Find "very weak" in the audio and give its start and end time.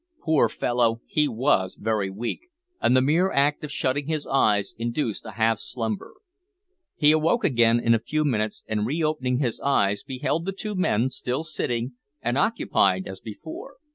1.79-2.47